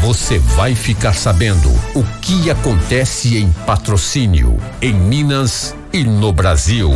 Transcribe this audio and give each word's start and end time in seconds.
você 0.00 0.38
vai 0.38 0.74
ficar 0.74 1.14
sabendo 1.14 1.68
o 1.94 2.02
que 2.22 2.50
acontece 2.50 3.36
em 3.36 3.52
patrocínio, 3.66 4.58
em 4.80 4.94
Minas 4.94 5.74
e 5.92 6.04
no 6.04 6.32
Brasil. 6.32 6.90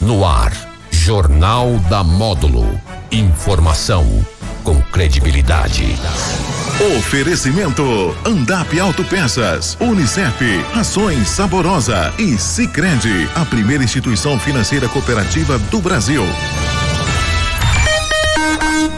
No 0.00 0.26
ar, 0.26 0.52
Jornal 0.90 1.78
da 1.88 2.02
Módulo. 2.02 2.68
Informação 3.12 4.24
com 4.64 4.80
credibilidade. 4.82 5.96
Oferecimento: 6.98 7.82
Andap 8.24 8.78
Autopeças, 8.80 9.76
Unicef, 9.80 10.44
Rações 10.72 11.28
Saborosa 11.28 12.12
e 12.18 12.36
Sicredi, 12.36 13.28
a 13.36 13.44
primeira 13.44 13.84
instituição 13.84 14.38
financeira 14.38 14.88
cooperativa 14.88 15.58
do 15.58 15.80
Brasil. 15.80 16.24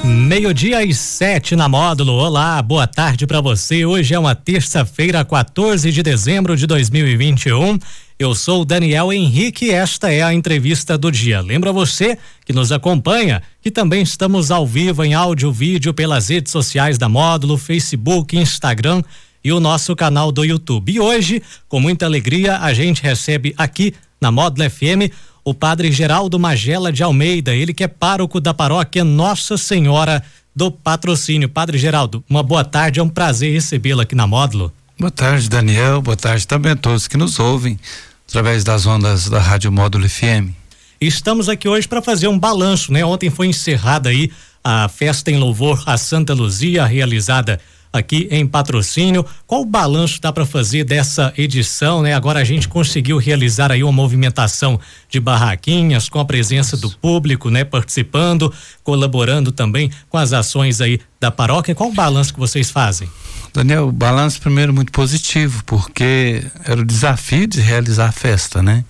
Meio-dia 0.03 0.83
e 0.83 0.95
sete 0.95 1.55
na 1.55 1.69
módulo. 1.69 2.15
Olá, 2.15 2.63
boa 2.63 2.87
tarde 2.87 3.27
para 3.27 3.41
você. 3.41 3.85
Hoje 3.85 4.15
é 4.15 4.19
uma 4.19 4.35
terça-feira, 4.35 5.23
14 5.25 5.93
de 5.93 6.03
dezembro 6.03 6.57
de 6.57 6.67
2021. 6.67 7.79
Eu 8.19 8.35
sou 8.35 8.65
Daniel 8.65 9.13
Henrique 9.13 9.67
e 9.67 9.71
esta 9.71 10.11
é 10.11 10.23
a 10.23 10.33
entrevista 10.33 10.97
do 10.97 11.13
dia. 11.13 11.43
Lembra 11.43 11.71
você 11.71 12.17
que 12.47 12.53
nos 12.53 12.73
acompanha 12.73 13.43
que 13.61 13.71
também 13.71 14.03
estamos 14.03 14.51
ao 14.51 14.67
vivo 14.67 15.05
em 15.05 15.13
áudio, 15.13 15.53
vídeo 15.53 15.93
pelas 15.93 16.29
redes 16.29 16.51
sociais 16.51 16.97
da 16.97 17.09
módulo, 17.09 17.59
Facebook, 17.59 18.37
Instagram 18.39 19.03
e 19.45 19.53
o 19.53 19.61
nosso 19.61 19.95
canal 19.95 20.33
do 20.33 20.45
YouTube. 20.45 20.93
E 20.93 20.99
hoje, 20.99 21.43
com 21.69 21.79
muita 21.79 22.07
alegria, 22.07 22.59
a 22.59 22.73
gente 22.73 23.03
recebe 23.03 23.55
aqui 23.57 23.95
na 24.21 24.31
Módulo 24.31 24.69
FM 24.69 25.13
o 25.51 25.55
padre 25.55 25.91
Geraldo 25.91 26.39
Magela 26.39 26.93
de 26.93 27.03
Almeida, 27.03 27.53
ele 27.53 27.75
que 27.75 27.83
é 27.83 27.89
pároco 27.89 28.41
da 28.41 28.55
paróquia 28.55 29.03
Nossa 29.03 29.59
Senhora 29.59 30.23
do 30.55 30.71
Patrocínio. 30.71 31.49
Padre 31.49 31.77
Geraldo, 31.77 32.23
uma 32.31 32.41
boa 32.41 32.65
tarde, 32.65 33.01
é 33.01 33.03
um 33.03 33.09
prazer 33.09 33.53
recebê-lo 33.53 34.01
aqui 34.01 34.15
na 34.15 34.29
Módulo. 34.29 34.73
Boa 34.97 35.11
tarde, 35.11 35.51
Daniel, 35.51 36.01
boa 36.01 36.17
tarde 36.17 36.47
também 36.47 36.71
a 36.71 36.77
todos 36.77 37.09
que 37.09 37.17
nos 37.17 37.41
ouvem 37.41 37.81
através 38.29 38.63
das 38.63 38.87
ondas 38.87 39.29
da 39.29 39.41
Rádio 39.41 39.73
Módulo 39.73 40.09
FM. 40.09 40.55
Estamos 41.01 41.49
aqui 41.49 41.69
hoje 41.69 41.89
para 41.89 42.01
fazer 42.01 42.29
um 42.29 42.39
balanço, 42.39 42.93
né? 42.93 43.05
Ontem 43.05 43.29
foi 43.29 43.49
encerrada 43.49 44.11
aí 44.11 44.31
a 44.63 44.89
festa 44.89 45.33
em 45.33 45.37
louvor 45.37 45.83
a 45.85 45.99
Santa 45.99 46.33
Luzia, 46.33 46.87
realizada 46.87 47.59
aqui 47.93 48.29
em 48.31 48.47
patrocínio. 48.47 49.25
Qual 49.47 49.63
o 49.63 49.67
balanço 49.67 50.21
dá 50.21 50.33
para 50.33 50.47
fazer 50.47 50.85
dessa 50.85 51.33
edição, 51.37 52.03
né? 52.03 52.15
Agora 52.15 52.41
a 52.41 52.45
gente 52.45 52.69
conseguiu 52.69 53.19
realizar 53.19 53.73
aí 53.73 53.83
uma 53.83 53.93
movimentação 53.93 54.79
de 55.09 55.19
barraquinhas 55.19 56.09
com 56.09 56.19
a 56.21 56.25
presença 56.25 56.77
do 56.77 56.91
público, 56.91 57.51
né? 57.51 57.65
Participando, 57.65 58.53
colaborando 58.85 59.51
também 59.51 59.91
com 60.09 60.17
as 60.17 60.33
ações 60.33 60.81
aí 60.81 61.01
da 61.19 61.31
paróquia. 61.31 61.75
Qual 61.75 61.91
o 61.91 61.95
balanço 61.95 62.33
que 62.33 62.41
vocês 62.41 62.71
fazem? 62.71 63.09
Daniel, 63.53 63.89
o 63.89 63.93
balanço 63.93 64.41
primeiro 64.41 64.73
muito 64.73 64.93
positivo, 64.93 65.65
porque 65.65 66.45
era 66.65 66.81
o 66.81 66.85
desafio 66.85 67.47
de 67.49 67.61
realizar 67.61 68.09
a 68.09 68.13
festa, 68.13 68.63
né? 68.63 68.85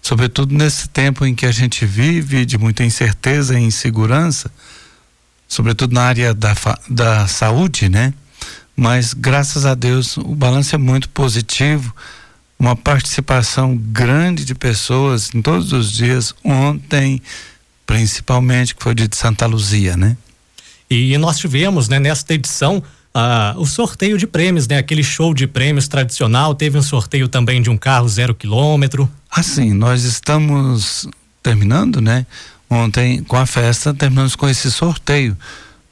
Sobretudo 0.00 0.54
nesse 0.54 0.88
tempo 0.88 1.24
em 1.24 1.34
que 1.34 1.46
a 1.46 1.50
gente 1.50 1.84
vive 1.84 2.44
de 2.44 2.58
muita 2.58 2.84
incerteza 2.84 3.58
e 3.58 3.62
insegurança, 3.62 4.50
sobretudo 5.48 5.94
na 5.94 6.02
área 6.02 6.34
da, 6.34 6.54
da 6.88 7.26
saúde, 7.26 7.88
né? 7.88 8.12
Mas 8.76 9.14
graças 9.14 9.64
a 9.64 9.74
Deus 9.74 10.16
o 10.16 10.34
balanço 10.34 10.74
é 10.74 10.78
muito 10.78 11.08
positivo. 11.08 11.94
Uma 12.58 12.76
participação 12.76 13.76
grande 13.76 14.44
de 14.44 14.54
pessoas 14.54 15.30
em 15.34 15.42
todos 15.42 15.72
os 15.72 15.92
dias, 15.92 16.34
ontem, 16.42 17.20
principalmente, 17.86 18.74
que 18.74 18.82
foi 18.82 18.92
o 18.92 18.94
dia 18.94 19.08
de 19.08 19.16
Santa 19.16 19.46
Luzia, 19.46 19.96
né? 19.96 20.16
E 20.88 21.16
nós 21.18 21.38
tivemos, 21.38 21.88
né, 21.88 21.98
nesta 21.98 22.32
edição, 22.34 22.82
uh, 23.14 23.58
o 23.58 23.66
sorteio 23.66 24.16
de 24.18 24.26
prêmios, 24.26 24.68
né? 24.68 24.78
Aquele 24.78 25.02
show 25.02 25.34
de 25.34 25.46
prêmios 25.46 25.88
tradicional. 25.88 26.54
Teve 26.54 26.78
um 26.78 26.82
sorteio 26.82 27.28
também 27.28 27.60
de 27.60 27.70
um 27.70 27.76
carro 27.76 28.08
zero 28.08 28.34
quilômetro. 28.34 29.10
Assim, 29.30 29.72
nós 29.72 30.04
estamos 30.04 31.08
terminando, 31.42 32.00
né? 32.00 32.26
Ontem 32.70 33.22
com 33.22 33.36
a 33.36 33.46
festa, 33.46 33.92
terminamos 33.92 34.34
com 34.34 34.48
esse 34.48 34.70
sorteio 34.70 35.36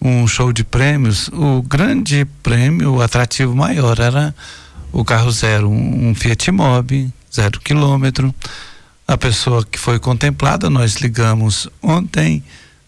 um 0.05 0.27
show 0.27 0.53
de 0.53 0.65
prêmios, 0.65 1.29
o 1.29 1.63
grande 1.63 2.25
prêmio, 2.43 2.95
o 2.95 3.03
atrativo 3.03 3.55
maior 3.55 4.01
era 4.01 4.35
o 4.91 5.05
carro 5.05 5.31
zero, 5.31 5.71
um, 5.71 6.13
Fiat 6.15 6.51
Mobi, 6.51 7.13
zero 7.33 7.61
quilômetro. 7.61 8.35
A 9.07 9.17
pessoa 9.17 9.65
que 9.65 9.79
foi 9.79 10.01
contemplada, 10.01 10.69
nós 10.69 10.97
ligamos 10.97 11.69
ontem 11.81 12.43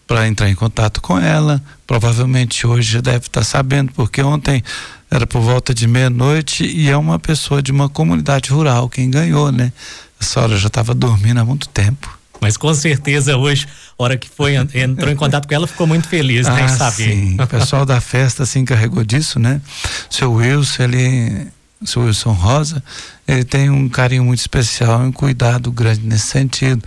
para 0.05 0.27
entrar 0.27 0.49
em 0.49 0.55
contato 0.55 1.01
com 1.01 1.17
ela. 1.17 1.61
Provavelmente 1.87 2.67
hoje 2.67 2.93
já 2.93 3.01
deve 3.01 3.27
estar 3.27 3.41
tá 3.41 3.45
sabendo, 3.45 3.93
porque 3.93 4.21
ontem 4.21 4.61
era 5.09 5.25
por 5.25 5.41
volta 5.41 5.73
de 5.73 5.87
meia-noite 5.87 6.65
e 6.65 6.89
é 6.89 6.97
uma 6.97 7.17
pessoa 7.17 7.61
de 7.61 7.71
uma 7.71 7.87
comunidade 7.87 8.51
rural 8.51 8.89
quem 8.89 9.09
ganhou, 9.09 9.51
né? 9.51 9.71
A 10.19 10.23
senhora 10.23 10.57
já 10.57 10.67
estava 10.67 10.93
dormindo 10.93 11.39
há 11.39 11.45
muito 11.45 11.69
tempo. 11.69 12.14
Mas 12.41 12.57
com 12.57 12.73
certeza 12.73 13.37
hoje, 13.37 13.67
hora 13.97 14.17
que 14.17 14.29
foi 14.29 14.55
entrou 14.55 15.09
em 15.09 15.15
contato 15.15 15.47
com 15.47 15.53
ela, 15.53 15.67
ficou 15.67 15.87
muito 15.87 16.07
feliz, 16.07 16.47
né, 16.47 16.63
ah, 16.63 16.67
saber. 16.69 17.13
Sim. 17.13 17.37
O 17.39 17.47
pessoal 17.47 17.85
da 17.85 18.01
festa 18.01 18.45
se 18.45 18.59
encarregou 18.59 19.03
disso, 19.03 19.39
né? 19.39 19.61
Seu 20.09 20.33
Wilson, 20.33 20.83
ele, 20.83 21.47
seu 21.83 22.03
Wilson 22.03 22.33
Rosa, 22.33 22.83
ele 23.27 23.43
tem 23.43 23.69
um 23.69 23.87
carinho 23.89 24.25
muito 24.25 24.39
especial, 24.39 24.99
um 25.01 25.11
cuidado 25.11 25.71
grande 25.71 26.01
nesse 26.01 26.27
sentido 26.27 26.83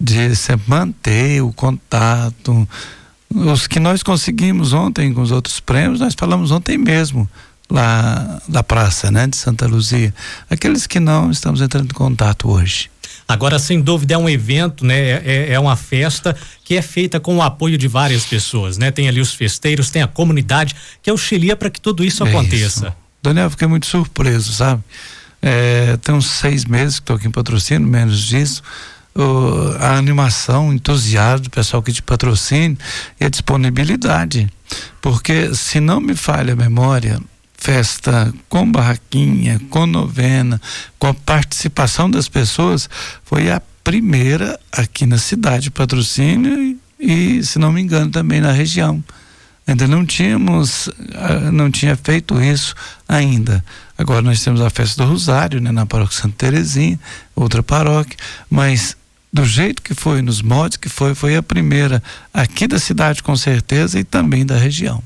de 0.00 0.34
sempre 0.34 0.68
manter 0.68 1.42
o 1.42 1.52
contato. 1.52 2.68
Os 3.28 3.66
que 3.66 3.78
nós 3.78 4.02
conseguimos 4.02 4.72
ontem 4.72 5.12
com 5.12 5.20
os 5.20 5.30
outros 5.30 5.60
prêmios, 5.60 6.00
nós 6.00 6.14
falamos 6.14 6.50
ontem 6.50 6.78
mesmo 6.78 7.28
lá 7.70 8.40
da 8.48 8.62
praça, 8.62 9.10
né, 9.10 9.26
de 9.26 9.36
Santa 9.36 9.66
Luzia. 9.66 10.12
Aqueles 10.48 10.86
que 10.86 10.98
não, 10.98 11.30
estamos 11.30 11.60
entrando 11.60 11.90
em 11.90 11.94
contato 11.94 12.50
hoje. 12.50 12.90
Agora, 13.32 13.58
sem 13.58 13.80
dúvida, 13.80 14.14
é 14.14 14.18
um 14.18 14.28
evento, 14.28 14.84
né? 14.84 14.98
É, 14.98 15.22
é, 15.24 15.52
é 15.52 15.60
uma 15.60 15.76
festa 15.76 16.36
que 16.64 16.76
é 16.76 16.82
feita 16.82 17.20
com 17.20 17.36
o 17.36 17.42
apoio 17.42 17.78
de 17.78 17.86
várias 17.88 18.24
pessoas, 18.24 18.76
né? 18.76 18.90
Tem 18.90 19.08
ali 19.08 19.20
os 19.20 19.32
festeiros, 19.34 19.90
tem 19.90 20.02
a 20.02 20.06
comunidade 20.08 20.74
que 21.02 21.10
auxilia 21.10 21.56
para 21.56 21.70
que 21.70 21.80
tudo 21.80 22.04
isso 22.04 22.24
é 22.24 22.28
aconteça. 22.28 22.88
Isso. 22.88 22.96
Daniel, 23.22 23.50
fiquei 23.50 23.68
muito 23.68 23.86
surpreso, 23.86 24.52
sabe? 24.52 24.82
É, 25.42 25.96
tem 25.98 26.14
uns 26.14 26.26
seis 26.26 26.64
meses 26.64 26.96
que 26.98 27.02
estou 27.02 27.16
aqui 27.16 27.28
em 27.28 27.30
patrocínio, 27.30 27.86
menos 27.86 28.20
disso. 28.20 28.62
Uh, 29.14 29.76
a 29.80 29.96
animação, 29.96 30.68
o 30.68 30.72
entusiasmo 30.72 31.44
do 31.44 31.50
pessoal 31.50 31.80
aqui 31.80 31.92
de 31.92 32.02
patrocínio 32.02 32.78
e 33.20 33.24
a 33.24 33.28
disponibilidade. 33.28 34.48
Porque, 35.00 35.54
se 35.54 35.80
não 35.80 36.00
me 36.00 36.14
falha 36.14 36.52
a 36.52 36.56
memória, 36.56 37.20
festa 37.60 38.32
com 38.48 38.70
barraquinha, 38.70 39.60
com 39.68 39.86
novena, 39.86 40.60
com 40.98 41.06
a 41.06 41.14
participação 41.14 42.10
das 42.10 42.26
pessoas, 42.26 42.88
foi 43.24 43.50
a 43.50 43.62
primeira 43.84 44.58
aqui 44.72 45.06
na 45.06 45.18
cidade, 45.18 45.70
patrocínio 45.70 46.58
e, 46.98 47.38
e 47.38 47.44
se 47.44 47.58
não 47.58 47.70
me 47.70 47.80
engano, 47.80 48.10
também 48.10 48.40
na 48.40 48.50
região. 48.50 49.04
Ainda 49.66 49.86
não 49.86 50.04
tínhamos, 50.04 50.88
ah, 51.14 51.50
não 51.52 51.70
tinha 51.70 51.94
feito 51.94 52.40
isso 52.42 52.74
ainda. 53.06 53.64
Agora 53.96 54.22
nós 54.22 54.42
temos 54.42 54.60
a 54.60 54.70
festa 54.70 55.04
do 55.04 55.08
Rosário, 55.08 55.60
né, 55.60 55.70
na 55.70 55.86
paróquia 55.86 56.18
Santa 56.18 56.34
Terezinha, 56.38 56.98
outra 57.36 57.62
paróquia, 57.62 58.16
mas 58.48 58.96
do 59.32 59.44
jeito 59.44 59.82
que 59.82 59.94
foi, 59.94 60.22
nos 60.22 60.42
modos 60.42 60.76
que 60.76 60.88
foi, 60.88 61.14
foi 61.14 61.36
a 61.36 61.42
primeira 61.42 62.02
aqui 62.32 62.66
da 62.66 62.78
cidade 62.78 63.22
com 63.22 63.36
certeza 63.36 64.00
e 64.00 64.02
também 64.02 64.44
da 64.44 64.56
região. 64.56 65.02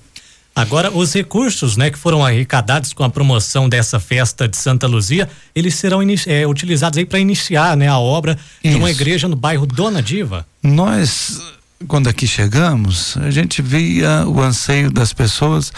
Agora, 0.56 0.88
os 0.92 1.12
recursos, 1.12 1.76
né, 1.76 1.90
que 1.90 1.98
foram 1.98 2.24
arrecadados 2.24 2.92
com 2.92 3.02
a 3.02 3.10
promoção 3.10 3.68
dessa 3.68 3.98
festa 3.98 4.46
de 4.46 4.56
Santa 4.56 4.86
Luzia, 4.86 5.28
eles 5.52 5.74
serão 5.74 5.98
é, 6.26 6.46
utilizados 6.46 6.96
aí 6.96 7.04
para 7.04 7.18
iniciar, 7.18 7.76
né, 7.76 7.88
a 7.88 7.98
obra 7.98 8.38
Isso. 8.62 8.72
de 8.72 8.78
uma 8.78 8.90
igreja 8.90 9.26
no 9.26 9.34
bairro 9.34 9.66
Dona 9.66 10.00
Diva. 10.00 10.46
Nós, 10.62 11.42
quando 11.88 12.08
aqui 12.08 12.24
chegamos, 12.26 13.16
a 13.16 13.32
gente 13.32 13.60
via 13.60 14.24
o 14.28 14.40
anseio 14.40 14.92
das 14.92 15.12
pessoas 15.12 15.72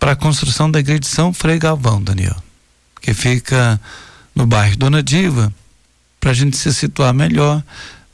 para 0.00 0.12
a 0.12 0.16
construção 0.16 0.68
da 0.68 0.80
igreja 0.80 1.00
de 1.00 1.06
São 1.06 1.32
Frei 1.32 1.58
Galvão, 1.58 2.02
Daniel, 2.02 2.36
que 3.00 3.14
fica 3.14 3.80
no 4.34 4.46
bairro 4.46 4.76
Dona 4.76 5.00
Diva, 5.00 5.52
para 6.18 6.32
a 6.32 6.34
gente 6.34 6.56
se 6.56 6.74
situar 6.74 7.14
melhor, 7.14 7.62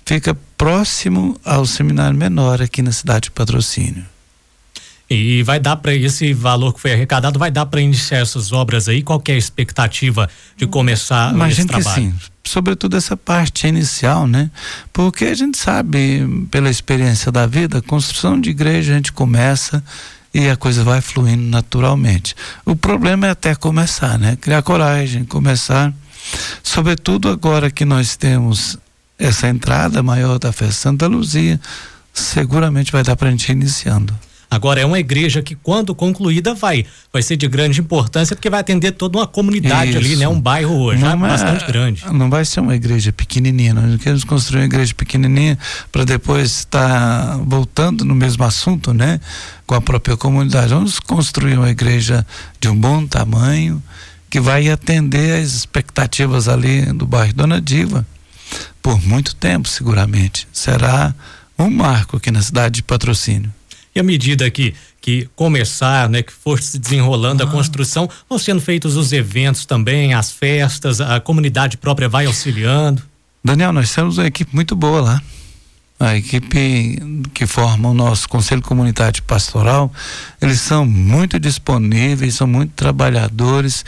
fica 0.05 0.37
próximo 0.59 1.41
ao 1.43 1.65
seminário 1.65 2.17
menor 2.17 2.61
aqui 2.61 2.83
na 2.83 2.93
cidade 2.93 3.25
de 3.25 3.31
Patrocínio. 3.31 4.05
E 5.09 5.43
vai 5.43 5.61
dar 5.61 5.77
para 5.77 5.95
esse 5.95 6.33
valor 6.33 6.73
que 6.73 6.81
foi 6.81 6.93
arrecadado, 6.93 7.39
vai 7.39 7.51
dar 7.51 7.67
para 7.67 7.81
iniciar 7.81 8.19
essas 8.19 8.53
obras 8.53 8.89
aí? 8.89 9.03
Qual 9.03 9.23
é 9.29 9.33
a 9.33 9.37
expectativa 9.37 10.29
de 10.56 10.67
começar 10.67 11.33
Imagina 11.33 11.61
esse 11.61 11.67
trabalho? 11.67 11.85
Que, 11.85 12.01
assim, 12.01 12.15
sobretudo 12.43 12.97
essa 12.97 13.17
parte 13.17 13.67
inicial, 13.67 14.27
né? 14.27 14.51
Porque 14.93 15.27
a 15.27 15.35
gente 15.35 15.59
sabe, 15.59 16.47
pela 16.51 16.71
experiência 16.71 17.31
da 17.31 17.47
vida, 17.47 17.83
construção 17.83 18.41
de 18.41 18.51
igreja 18.51 18.93
a 18.93 18.97
gente 18.97 19.12
começa 19.12 19.85
e 20.33 20.49
a 20.49 20.56
coisa 20.56 20.83
vai 20.83 21.01
fluindo 21.01 21.49
naturalmente. 21.51 22.35
O 22.65 22.75
problema 22.75 23.27
é 23.27 23.31
até 23.31 23.55
começar, 23.55 24.19
né? 24.19 24.37
Criar 24.41 24.62
coragem, 24.62 25.25
começar. 25.25 25.93
Sobretudo 26.62 27.29
agora 27.29 27.71
que 27.71 27.85
nós 27.85 28.17
temos 28.17 28.79
essa 29.19 29.49
entrada 29.49 30.03
maior 30.03 30.39
da 30.39 30.51
festa 30.51 30.75
Santa 30.75 31.06
Luzia, 31.06 31.61
seguramente 32.12 32.91
vai 32.91 33.03
dar 33.03 33.15
para 33.17 33.29
a 33.29 33.31
gente 33.31 33.49
ir 33.49 33.53
iniciando. 33.53 34.15
Agora 34.50 34.81
é 34.81 34.87
uma 34.87 34.99
igreja 34.99 35.43
que 35.43 35.55
quando 35.55 35.94
concluída 35.94 36.55
vai 36.55 36.87
vai 37.12 37.23
ser 37.23 37.37
de 37.37 37.49
grande 37.49 37.81
importância 37.81 38.35
porque 38.37 38.50
vai 38.50 38.61
atender 38.61 38.93
toda 38.93 39.19
uma 39.19 39.26
comunidade 39.26 39.91
Isso. 39.91 39.99
ali, 39.99 40.17
né? 40.17 40.29
Um 40.29 40.41
bairro 40.41 40.75
hoje 40.76 41.02
não 41.02 41.12
é, 41.12 41.17
bastante 41.17 41.67
grande. 41.67 42.05
Não 42.12 42.31
vai 42.31 42.44
ser 42.44 42.61
uma 42.61 42.75
igreja 42.75 43.12
pequenininha, 43.12 43.75
nós 43.75 43.91
não 43.91 43.99
queremos 43.99 44.25
construir 44.25 44.61
uma 44.61 44.67
igreja 44.67 44.94
pequenininha 44.94 45.58
para 45.91 46.05
depois 46.05 46.58
estar 46.58 47.37
tá 47.37 47.41
voltando 47.44 48.05
no 48.05 48.14
mesmo 48.14 48.44
assunto, 48.44 48.93
né? 48.93 49.20
Com 49.67 49.75
a 49.75 49.81
própria 49.81 50.17
comunidade. 50.17 50.69
Vamos 50.75 50.99
construir 51.00 51.58
uma 51.58 51.70
igreja 51.70 52.26
de 52.61 52.69
um 52.69 52.76
bom 52.76 53.06
tamanho 53.06 53.82
que 54.31 54.41
vai 54.41 54.69
atender 54.69 55.41
as 55.41 55.55
expectativas 55.55 56.49
ali 56.49 56.82
do 56.93 57.06
bairro 57.06 57.32
Dona 57.32 57.61
Diva 57.61 58.05
por 58.82 59.00
muito 59.00 59.35
tempo, 59.35 59.69
seguramente. 59.69 60.46
Será 60.52 61.14
um 61.58 61.70
marco 61.70 62.17
aqui 62.17 62.31
na 62.31 62.43
cidade 62.43 62.76
de 62.76 62.82
Patrocínio. 62.82 63.52
E 63.94 64.00
à 64.00 64.02
medida 64.02 64.50
que, 64.50 64.75
que 65.00 65.29
começar, 65.37 66.08
né, 66.08 66.23
que 66.23 66.32
for 66.32 66.61
se 66.61 66.79
desenrolando 66.79 67.43
ah. 67.43 67.46
a 67.46 67.50
construção, 67.50 68.08
vão 68.29 68.38
sendo 68.38 68.61
feitos 68.61 68.96
os 68.96 69.12
eventos 69.12 69.64
também, 69.64 70.14
as 70.14 70.32
festas, 70.32 71.00
a 71.00 71.20
comunidade 71.20 71.76
própria 71.76 72.08
vai 72.08 72.26
auxiliando. 72.26 73.02
Daniel, 73.43 73.73
nós 73.73 73.94
temos 73.94 74.19
uma 74.19 74.26
equipe 74.26 74.55
muito 74.55 74.75
boa 74.75 75.00
lá. 75.00 75.23
A 76.00 76.17
equipe 76.17 77.00
que 77.32 77.46
forma 77.46 77.88
o 77.88 77.94
nosso 77.94 78.29
Conselho 78.29 78.61
Comunitário 78.62 79.23
Pastoral, 79.23 79.93
eles 80.43 80.61
são 80.61 80.85
muito 80.85 81.38
disponíveis, 81.38 82.35
são 82.35 82.49
muito 82.49 82.73
trabalhadores 82.73 83.85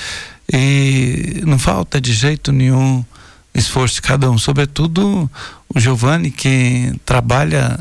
e 0.52 1.42
não 1.44 1.58
falta 1.58 2.00
de 2.00 2.12
jeito 2.12 2.52
nenhum 2.52 3.04
esforço 3.52 3.96
de 3.96 4.02
cada 4.02 4.30
um, 4.30 4.38
sobretudo 4.38 5.28
o 5.68 5.80
Giovanni 5.80 6.30
que 6.30 6.94
trabalha 7.04 7.80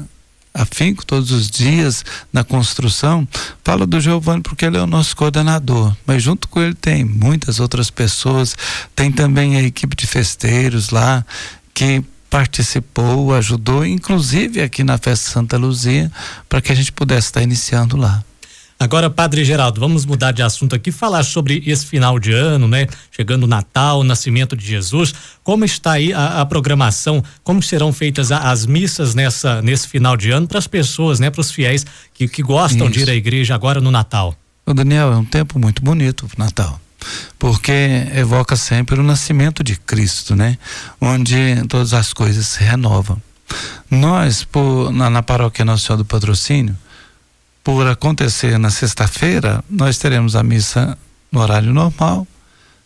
afinco 0.56 1.06
todos 1.06 1.32
os 1.32 1.52
dias 1.52 2.06
na 2.32 2.44
construção, 2.44 3.28
fala 3.64 3.86
do 3.86 4.00
Giovanni 4.00 4.42
porque 4.42 4.66
ele 4.66 4.78
é 4.78 4.82
o 4.82 4.88
nosso 4.88 5.16
coordenador, 5.16 5.96
mas 6.08 6.24
junto 6.24 6.48
com 6.48 6.62
ele 6.62 6.74
tem 6.74 7.04
muitas 7.04 7.60
outras 7.60 7.90
pessoas, 7.90 8.56
tem 8.96 9.12
também 9.12 9.58
a 9.58 9.62
equipe 9.62 9.96
de 9.96 10.08
festeiros 10.08 10.92
lá 10.92 11.26
que 11.74 12.02
participou, 12.30 13.34
ajudou, 13.34 13.86
inclusive 13.86 14.62
aqui 14.62 14.84
na 14.84 14.98
festa 14.98 15.30
Santa 15.30 15.58
Luzia, 15.58 16.12
para 16.48 16.62
que 16.62 16.72
a 16.72 16.76
gente 16.76 16.92
pudesse 16.92 17.28
estar 17.28 17.42
iniciando 17.42 17.98
lá. 17.98 18.24
Agora, 18.78 19.10
Padre 19.10 19.46
Geraldo, 19.46 19.80
vamos 19.80 20.06
mudar 20.06 20.34
de 20.34 20.44
assunto 20.44 20.76
aqui, 20.76 20.92
falar 20.92 21.24
sobre 21.24 21.64
esse 21.66 21.86
final 21.86 22.20
de 22.20 22.34
ano, 22.34 22.68
né? 22.68 22.88
Chegando 23.10 23.44
o 23.44 23.48
Natal, 23.48 24.02
o 24.02 24.04
nascimento 24.04 24.56
de 24.56 24.66
Jesus. 24.66 25.14
Como 25.44 25.64
está 25.64 25.94
aí 25.94 26.12
a, 26.12 26.42
a 26.42 26.46
programação? 26.46 27.24
Como 27.42 27.64
serão 27.64 27.94
feitas 27.94 28.34
a, 28.34 28.52
as 28.52 28.66
missas 28.66 29.16
nessa 29.16 29.62
nesse 29.62 29.88
final 29.88 30.18
de 30.18 30.30
ano 30.30 30.46
para 30.46 30.60
as 30.60 30.68
pessoas, 30.68 31.20
né? 31.20 31.30
Para 31.30 31.42
os 31.42 31.52
fiéis 31.52 31.86
que, 32.14 32.28
que 32.28 32.44
gostam 32.44 32.88
Isso. 32.88 33.00
de 33.00 33.00
ir 33.02 33.10
à 33.10 33.16
igreja 33.16 33.56
agora 33.56 33.80
no 33.80 33.92
Natal? 33.92 34.36
O 34.66 34.74
Daniel, 34.74 35.14
é 35.14 35.16
um 35.16 35.26
tempo 35.26 35.58
muito 35.58 35.82
bonito 35.82 36.26
o 36.26 36.40
Natal 36.40 36.80
porque 37.38 38.08
evoca 38.16 38.56
sempre 38.56 39.00
o 39.00 39.04
nascimento 39.04 39.64
de 39.64 39.76
Cristo, 39.76 40.36
né? 40.36 40.58
Onde 41.00 41.64
todas 41.68 41.94
as 41.94 42.14
coisas 42.14 42.48
se 42.48 42.64
renovam. 42.64 43.22
Nós, 43.90 44.44
por, 44.44 44.92
na, 44.92 45.10
na 45.10 45.22
paróquia 45.22 45.64
Nossa 45.64 45.86
Senhora 45.86 46.04
do 46.04 46.06
Patrocínio, 46.06 46.76
por 47.66 47.88
acontecer 47.88 48.60
na 48.60 48.70
sexta-feira, 48.70 49.64
nós 49.68 49.98
teremos 49.98 50.36
a 50.36 50.44
missa 50.44 50.96
no 51.32 51.40
horário 51.40 51.74
normal. 51.74 52.28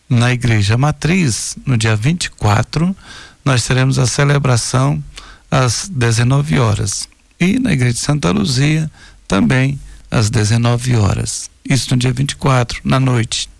Na 0.08 0.32
igreja 0.32 0.78
matriz, 0.78 1.54
no 1.66 1.76
dia 1.76 1.94
24, 1.94 2.96
nós 3.44 3.66
teremos 3.66 3.98
a 3.98 4.06
celebração 4.06 5.04
às 5.50 5.86
19 5.86 6.58
horas. 6.58 7.06
E 7.38 7.58
na 7.58 7.74
igreja 7.74 7.92
de 7.92 8.00
Santa 8.00 8.30
Luzia, 8.30 8.90
também 9.28 9.78
às 10.10 10.30
19 10.30 10.96
horas. 10.96 11.50
Isso 11.62 11.90
no 11.90 11.98
dia 11.98 12.14
24, 12.14 12.80
na 12.82 12.98
noite. 12.98 13.50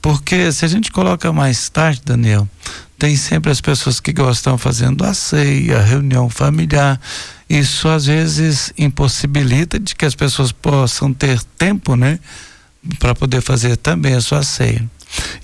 Porque 0.00 0.50
se 0.50 0.64
a 0.64 0.68
gente 0.68 0.90
coloca 0.90 1.30
mais 1.30 1.68
tarde, 1.68 2.00
Daniel, 2.02 2.48
tem 2.98 3.16
sempre 3.16 3.50
as 3.50 3.60
pessoas 3.60 4.00
que 4.00 4.12
gostam 4.12 4.56
fazendo 4.56 5.04
a 5.04 5.12
ceia, 5.12 5.80
reunião 5.80 6.30
familiar. 6.30 7.00
Isso 7.48 7.88
às 7.88 8.06
vezes 8.06 8.72
impossibilita 8.78 9.78
de 9.78 9.94
que 9.94 10.04
as 10.04 10.14
pessoas 10.14 10.52
possam 10.52 11.12
ter 11.12 11.42
tempo, 11.58 11.96
né, 11.96 12.18
para 12.98 13.14
poder 13.14 13.40
fazer 13.40 13.76
também 13.76 14.14
a 14.14 14.20
sua 14.20 14.42
ceia. 14.42 14.84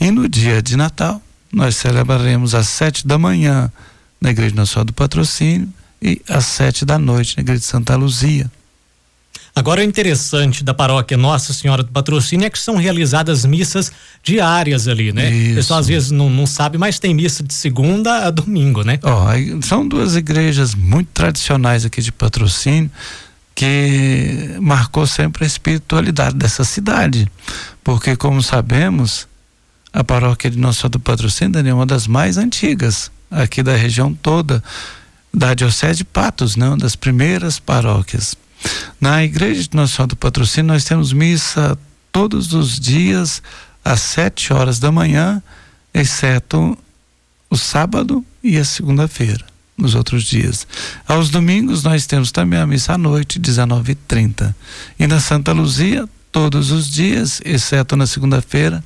E 0.00 0.10
no 0.10 0.28
dia 0.28 0.62
de 0.62 0.76
Natal, 0.76 1.20
nós 1.52 1.76
celebraremos 1.76 2.54
às 2.54 2.68
sete 2.68 3.06
da 3.06 3.18
manhã 3.18 3.70
na 4.20 4.30
Igreja 4.30 4.54
Nacional 4.54 4.84
do 4.84 4.92
Patrocínio 4.92 5.68
e 6.00 6.20
às 6.28 6.46
sete 6.46 6.84
da 6.84 6.98
noite 6.98 7.36
na 7.36 7.42
Igreja 7.42 7.60
de 7.60 7.66
Santa 7.66 7.96
Luzia. 7.96 8.50
Agora, 9.54 9.80
o 9.80 9.84
interessante 9.84 10.62
da 10.62 10.72
paróquia 10.72 11.16
Nossa 11.16 11.52
Senhora 11.52 11.82
do 11.82 11.90
Patrocínio 11.90 12.46
é 12.46 12.50
que 12.50 12.58
são 12.58 12.76
realizadas 12.76 13.44
missas 13.44 13.92
diárias 14.22 14.86
ali, 14.86 15.12
né? 15.12 15.30
Isso. 15.30 15.52
O 15.52 15.54
pessoal 15.56 15.80
às 15.80 15.88
vezes 15.88 16.10
não, 16.10 16.30
não 16.30 16.46
sabe, 16.46 16.78
mas 16.78 16.98
tem 16.98 17.12
missa 17.12 17.42
de 17.42 17.52
segunda 17.52 18.26
a 18.26 18.30
domingo, 18.30 18.82
né? 18.82 18.98
Oh, 19.02 19.62
são 19.62 19.86
duas 19.86 20.16
igrejas 20.16 20.74
muito 20.74 21.08
tradicionais 21.12 21.84
aqui 21.84 22.00
de 22.00 22.12
Patrocínio 22.12 22.90
que 23.54 24.56
marcou 24.60 25.06
sempre 25.06 25.44
a 25.44 25.46
espiritualidade 25.46 26.34
dessa 26.34 26.64
cidade. 26.64 27.30
Porque, 27.84 28.16
como 28.16 28.42
sabemos, 28.42 29.28
a 29.92 30.02
paróquia 30.02 30.50
de 30.50 30.58
Nossa 30.58 30.80
Senhora 30.80 30.92
do 30.92 31.00
Patrocínio 31.00 31.68
é 31.68 31.74
uma 31.74 31.84
das 31.84 32.06
mais 32.06 32.38
antigas 32.38 33.10
aqui 33.30 33.62
da 33.62 33.76
região 33.76 34.14
toda, 34.14 34.62
da 35.32 35.52
Diocese 35.54 35.98
de 35.98 36.04
Patos, 36.04 36.56
não, 36.56 36.78
das 36.78 36.96
primeiras 36.96 37.58
paróquias. 37.58 38.34
Na 39.00 39.24
Igreja 39.24 39.62
de 39.62 39.76
Nossa 39.76 39.96
Senhora 39.96 40.08
do 40.08 40.16
Patrocínio, 40.16 40.72
nós 40.72 40.84
temos 40.84 41.12
missa 41.12 41.78
todos 42.12 42.52
os 42.52 42.78
dias 42.78 43.42
às 43.84 44.00
sete 44.00 44.52
horas 44.52 44.78
da 44.78 44.92
manhã, 44.92 45.42
exceto 45.94 46.76
o 47.48 47.56
sábado 47.56 48.24
e 48.42 48.58
a 48.58 48.64
segunda-feira, 48.64 49.44
nos 49.76 49.94
outros 49.94 50.24
dias. 50.24 50.66
Aos 51.06 51.30
domingos, 51.30 51.82
nós 51.82 52.06
temos 52.06 52.30
também 52.30 52.58
a 52.58 52.66
missa 52.66 52.94
à 52.94 52.98
noite, 52.98 53.40
19h30. 53.40 54.54
E 54.98 55.06
na 55.06 55.18
Santa 55.18 55.52
Luzia, 55.52 56.08
todos 56.30 56.70
os 56.70 56.88
dias, 56.90 57.40
exceto 57.44 57.96
na 57.96 58.06
segunda-feira, 58.06 58.84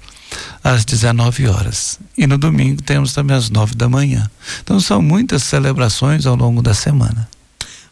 às 0.63 0.85
19 0.85 1.47
horas. 1.49 1.99
E 2.17 2.27
no 2.27 2.39
domingo 2.39 2.83
temos 2.83 3.13
também 3.13 3.37
às 3.37 3.51
9 3.51 3.75
da 3.75 3.89
manhã. 3.89 4.31
Então 4.63 4.81
são 4.81 5.03
muitas 5.03 5.43
celebrações 5.43 6.27
ao 6.27 6.35
longo 6.35 6.63
da 6.63 6.75
semana. 6.75 7.29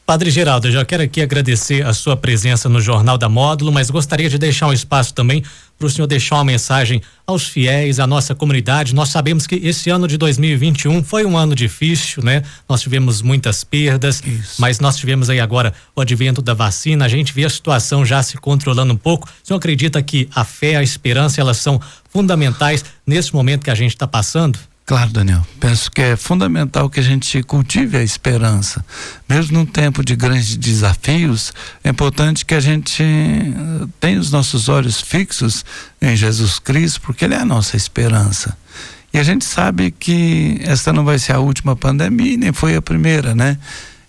Padre 0.04 0.30
Geraldo, 0.32 0.66
eu 0.66 0.72
já 0.72 0.84
quero 0.84 1.04
aqui 1.04 1.22
agradecer 1.22 1.86
a 1.86 1.94
sua 1.94 2.16
presença 2.16 2.68
no 2.68 2.80
Jornal 2.80 3.16
da 3.16 3.28
Módulo, 3.28 3.70
mas 3.70 3.88
gostaria 3.88 4.28
de 4.28 4.36
deixar 4.36 4.66
um 4.66 4.72
espaço 4.72 5.14
também 5.14 5.44
para 5.78 5.86
o 5.86 5.90
senhor 5.90 6.08
deixar 6.08 6.36
uma 6.36 6.44
mensagem 6.44 7.00
aos 7.24 7.46
fiéis, 7.46 8.00
à 8.00 8.06
nossa 8.06 8.34
comunidade. 8.34 8.96
Nós 8.96 9.10
sabemos 9.10 9.46
que 9.46 9.54
esse 9.54 9.90
ano 9.90 10.08
de 10.08 10.18
2021 10.18 11.04
foi 11.04 11.24
um 11.24 11.36
ano 11.36 11.54
difícil, 11.54 12.22
né? 12.22 12.42
Nós 12.68 12.82
tivemos 12.82 13.22
muitas 13.22 13.62
perdas, 13.62 14.20
Isso. 14.26 14.60
mas 14.60 14.80
nós 14.80 14.96
tivemos 14.96 15.30
aí 15.30 15.38
agora 15.38 15.72
o 15.94 16.00
advento 16.00 16.42
da 16.42 16.52
vacina, 16.52 17.04
a 17.04 17.08
gente 17.08 17.32
vê 17.32 17.44
a 17.44 17.50
situação 17.50 18.04
já 18.04 18.22
se 18.24 18.36
controlando 18.36 18.92
um 18.92 18.96
pouco. 18.96 19.28
O 19.28 19.46
senhor 19.46 19.58
acredita 19.58 20.02
que 20.02 20.28
a 20.34 20.44
fé, 20.44 20.76
a 20.76 20.82
esperança, 20.82 21.40
elas 21.40 21.58
são 21.58 21.80
fundamentais 22.10 22.84
nesse 23.06 23.32
momento 23.32 23.62
que 23.62 23.70
a 23.70 23.74
gente 23.74 23.92
está 23.92 24.06
passando? 24.06 24.58
Claro, 24.84 25.10
Daniel. 25.10 25.46
Penso 25.60 25.90
que 25.90 26.02
é 26.02 26.16
fundamental 26.16 26.90
que 26.90 26.98
a 26.98 27.02
gente 27.02 27.42
cultive 27.44 27.96
a 27.96 28.02
esperança. 28.02 28.84
Mesmo 29.28 29.58
num 29.58 29.66
tempo 29.66 30.04
de 30.04 30.16
grandes 30.16 30.56
desafios, 30.56 31.52
é 31.84 31.90
importante 31.90 32.44
que 32.44 32.54
a 32.54 32.60
gente 32.60 33.02
eh, 33.02 33.86
tenha 34.00 34.18
os 34.18 34.32
nossos 34.32 34.68
olhos 34.68 35.00
fixos 35.00 35.64
em 36.00 36.16
Jesus 36.16 36.58
Cristo, 36.58 37.00
porque 37.00 37.24
Ele 37.24 37.34
é 37.34 37.38
a 37.38 37.44
nossa 37.44 37.76
esperança. 37.76 38.56
E 39.14 39.18
a 39.18 39.22
gente 39.22 39.44
sabe 39.44 39.92
que 39.92 40.58
esta 40.62 40.92
não 40.92 41.04
vai 41.04 41.18
ser 41.18 41.32
a 41.32 41.38
última 41.38 41.76
pandemia, 41.76 42.36
nem 42.36 42.52
foi 42.52 42.74
a 42.74 42.82
primeira, 42.82 43.34
né? 43.34 43.58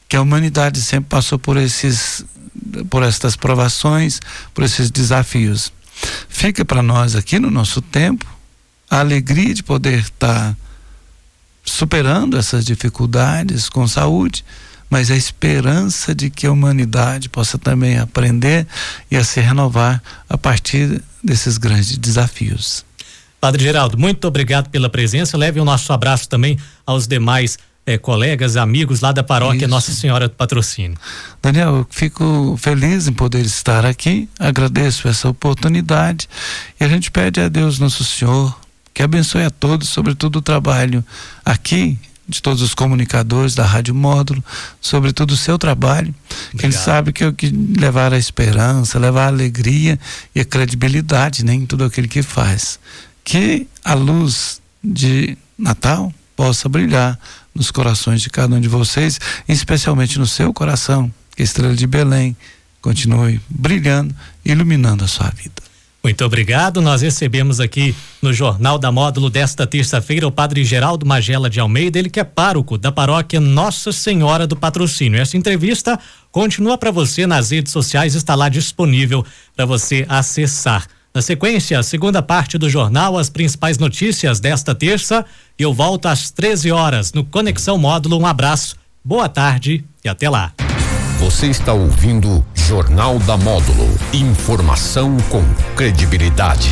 Que 0.09 0.15
a 0.15 0.21
humanidade 0.21 0.81
sempre 0.81 1.09
passou 1.09 1.37
por 1.37 1.55
esses, 1.55 2.25
por 2.89 3.03
estas 3.03 3.35
provações, 3.35 4.19
por 4.53 4.63
esses 4.63 4.89
desafios. 4.89 5.71
Fica 6.27 6.65
para 6.65 6.81
nós 6.81 7.15
aqui 7.15 7.37
no 7.37 7.51
nosso 7.51 7.81
tempo 7.81 8.25
a 8.89 8.99
alegria 8.99 9.53
de 9.53 9.61
poder 9.61 9.99
estar 9.99 10.55
superando 11.63 12.37
essas 12.37 12.65
dificuldades 12.65 13.69
com 13.69 13.87
saúde, 13.87 14.43
mas 14.89 15.09
a 15.09 15.15
esperança 15.15 16.13
de 16.13 16.29
que 16.29 16.45
a 16.45 16.51
humanidade 16.51 17.29
possa 17.29 17.57
também 17.57 17.97
aprender 17.97 18.67
e 19.09 19.15
a 19.15 19.23
se 19.23 19.39
renovar 19.39 20.01
a 20.29 20.37
partir 20.37 21.01
desses 21.23 21.57
grandes 21.57 21.97
desafios. 21.97 22.85
Padre 23.41 23.63
Geraldo, 23.63 23.97
muito 23.97 24.25
obrigado 24.27 24.69
pela 24.69 24.89
presença. 24.89 25.37
Leve 25.37 25.59
o 25.59 25.65
nosso 25.65 25.91
abraço 25.91 26.29
também 26.29 26.57
aos 26.85 27.07
demais 27.07 27.57
eh, 27.85 27.97
colegas, 27.97 28.55
amigos 28.55 29.01
lá 29.01 29.11
da 29.11 29.23
paróquia 29.23 29.65
Isso. 29.65 29.67
Nossa 29.67 29.91
Senhora 29.91 30.27
do 30.27 30.35
Patrocínio. 30.35 30.97
Daniel, 31.41 31.77
eu 31.77 31.87
fico 31.89 32.55
feliz 32.57 33.07
em 33.07 33.13
poder 33.13 33.45
estar 33.45 33.85
aqui, 33.85 34.29
agradeço 34.39 35.07
essa 35.07 35.27
oportunidade 35.27 36.29
e 36.79 36.83
a 36.83 36.87
gente 36.87 37.11
pede 37.11 37.41
a 37.41 37.49
Deus 37.49 37.79
Nosso 37.79 38.03
Senhor 38.03 38.55
que 38.93 39.01
abençoe 39.01 39.43
a 39.43 39.49
todos, 39.49 39.89
sobretudo 39.89 40.37
o 40.37 40.41
trabalho 40.41 41.03
aqui 41.43 41.97
de 42.27 42.41
todos 42.41 42.61
os 42.61 42.73
comunicadores 42.73 43.53
da 43.53 43.65
Rádio 43.65 43.93
Módulo, 43.93 44.43
sobretudo 44.79 45.31
o 45.31 45.37
seu 45.37 45.57
trabalho, 45.57 46.13
que 46.57 46.65
ele 46.65 46.73
sabe 46.73 47.11
que 47.11 47.23
é 47.23 47.27
o 47.27 47.33
que 47.33 47.49
levar 47.49 48.13
a 48.13 48.17
esperança, 48.17 48.97
levar 48.97 49.25
a 49.25 49.27
alegria 49.27 49.99
e 50.33 50.39
a 50.39 50.45
credibilidade 50.45 51.43
né, 51.43 51.53
em 51.53 51.65
tudo 51.65 51.83
aquilo 51.83 52.07
que 52.07 52.23
faz. 52.23 52.79
Que 53.23 53.67
a 53.83 53.93
luz 53.93 54.61
de 54.83 55.37
Natal 55.57 56.13
possa 56.35 56.69
brilhar 56.69 57.19
nos 57.53 57.71
corações 57.71 58.21
de 58.21 58.29
cada 58.29 58.55
um 58.55 58.61
de 58.61 58.67
vocês, 58.67 59.19
especialmente 59.47 60.17
no 60.17 60.25
seu 60.25 60.53
coração, 60.53 61.11
que 61.35 61.41
a 61.41 61.45
estrela 61.45 61.75
de 61.75 61.85
Belém 61.85 62.35
continue 62.81 63.39
brilhando, 63.49 64.15
iluminando 64.43 65.03
a 65.03 65.07
sua 65.07 65.29
vida. 65.29 65.62
Muito 66.03 66.25
obrigado. 66.25 66.81
Nós 66.81 67.01
recebemos 67.01 67.61
aqui 67.61 67.95
no 68.21 68.33
Jornal 68.33 68.77
da 68.77 68.91
Módulo 68.91 69.29
desta 69.29 69.65
terça-feira 69.65 70.27
o 70.27 70.31
Padre 70.31 70.65
Geraldo 70.65 71.05
Magela 71.05 71.49
de 71.49 71.61
Almeida, 71.61 71.97
ele 71.97 72.09
que 72.09 72.19
é 72.19 72.25
pároco 72.25 72.77
da 72.77 72.91
paróquia 72.91 73.39
Nossa 73.39 73.93
Senhora 73.93 74.45
do 74.45 74.53
Patrocínio. 74.53 75.21
Essa 75.21 75.37
entrevista 75.37 75.97
continua 76.29 76.77
para 76.77 76.91
você 76.91 77.25
nas 77.25 77.51
redes 77.51 77.71
sociais, 77.71 78.15
está 78.15 78.35
lá 78.35 78.49
disponível 78.49 79.25
para 79.55 79.65
você 79.65 80.05
acessar. 80.09 80.87
Na 81.15 81.21
sequência, 81.21 81.79
a 81.79 81.83
segunda 81.83 82.21
parte 82.21 82.57
do 82.57 82.69
jornal, 82.69 83.17
as 83.17 83.29
principais 83.29 83.77
notícias 83.77 84.41
desta 84.41 84.75
terça. 84.75 85.23
Eu 85.57 85.73
volto 85.73 86.07
às 86.07 86.31
13 86.31 86.69
horas 86.71 87.13
no 87.13 87.23
Conexão 87.23 87.77
Módulo. 87.77 88.19
Um 88.19 88.25
abraço, 88.25 88.75
boa 89.05 89.29
tarde 89.29 89.85
e 90.03 90.09
até 90.09 90.29
lá. 90.29 90.51
Você 91.19 91.47
está 91.47 91.71
ouvindo 91.71 92.43
Jornal 92.55 93.19
da 93.19 93.37
Módulo. 93.37 93.92
Informação 94.13 95.17
com 95.31 95.43
credibilidade. 95.75 96.69